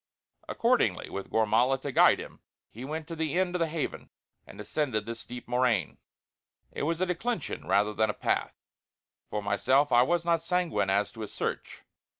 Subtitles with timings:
[0.49, 2.39] Accordingly, with Gormala to guide him,
[2.71, 4.09] he went to the end of the Haven
[4.47, 5.99] and descended the steep moraine
[6.71, 8.55] it was a declension rather than a path.
[9.29, 11.83] For myself I was not sanguine as to a search.